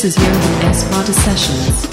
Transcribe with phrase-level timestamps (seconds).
[0.00, 0.84] This is Johan S.
[0.84, 1.89] Vata Sessions.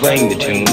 [0.00, 0.66] Playing the tune,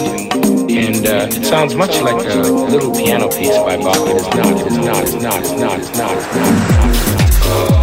[0.71, 4.07] and uh, it sounds much like a little piano piece by Bach.
[4.07, 6.87] It is not, it is not, it's not, it's not, it's not, it's not.
[6.87, 7.67] It's not.
[7.67, 7.76] piano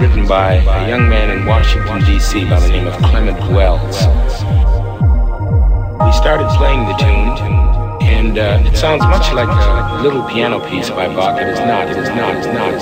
[0.00, 2.44] written by a young man in Washington, D.C.
[2.44, 4.06] by the name of Clement Wells.
[6.04, 10.88] We started playing the tune, and uh, it sounds much like a little piano piece
[10.90, 11.40] by Bach.
[11.40, 11.88] It is not.
[11.88, 12.18] It is not.
[12.18, 12.36] Not.
[12.36, 12.77] It's not.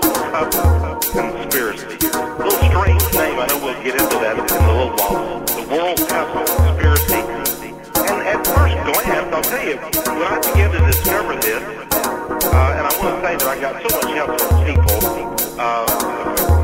[0.00, 1.86] Cup Conspiracy.
[1.86, 3.38] A little strange name.
[3.38, 5.44] I know we'll get into that in a little while.
[5.44, 7.20] The World Cup Conspiracy.
[8.08, 12.84] And at first glance, I'll tell you, when I began to discover this, uh, and
[12.86, 14.98] I want to say that I got so much help from people.
[15.58, 15.86] Uh,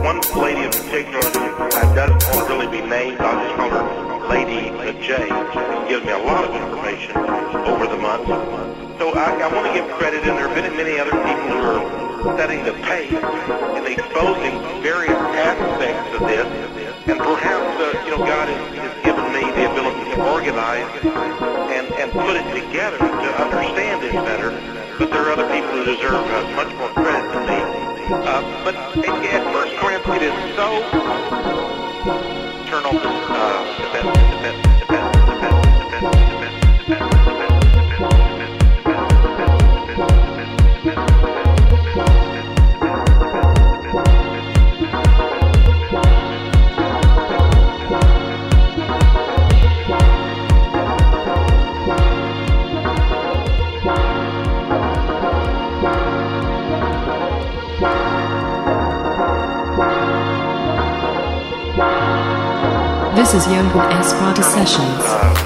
[0.03, 4.29] one lady in particular who doesn't want to really be named, I'll just call her
[4.29, 4.71] Lady
[5.03, 5.29] J.
[5.89, 7.17] Gives me a lot of information
[7.67, 8.29] over the months.
[8.99, 11.61] So I, I want to give credit, and there have been many other people who
[11.61, 16.47] are setting the pace and exposing various aspects of this.
[17.05, 21.93] And perhaps, uh, you know, God has, has given me the ability to organize and,
[22.01, 24.53] and put it together to understand it better.
[24.99, 27.61] But there are other people who deserve uh, much more credit than me.
[28.09, 30.81] Uh, but at first glance, it is so.
[32.69, 33.13] Turn off the, uh,
[33.77, 34.05] the best, the
[34.41, 35.05] best, the best,
[36.89, 37.24] the
[63.35, 65.44] is Young S Party Sessions.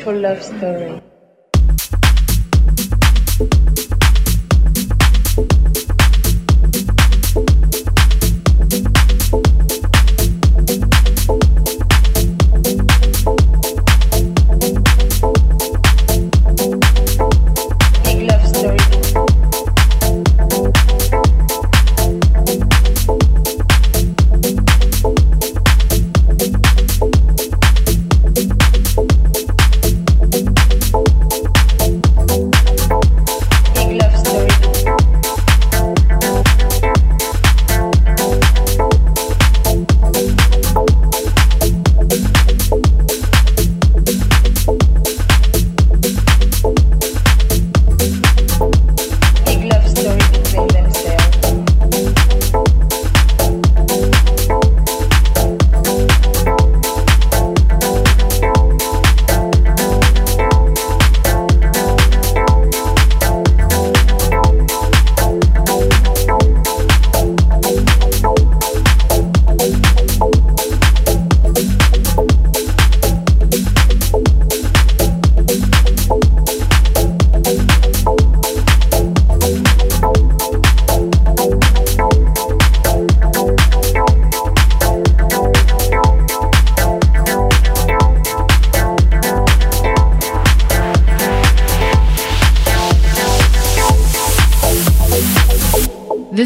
[0.00, 1.09] Beautiful love story.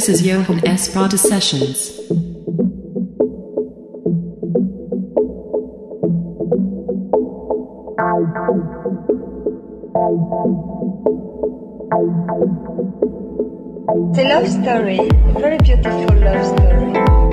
[0.05, 1.97] This is Johan Espada Sessions.
[14.13, 17.24] The love story, a very beautiful love story.